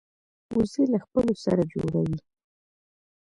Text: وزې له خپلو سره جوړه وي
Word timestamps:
وزې 0.55 0.83
له 0.93 0.97
خپلو 1.03 1.33
سره 1.43 1.61
جوړه 1.71 1.99
وي 2.07 2.19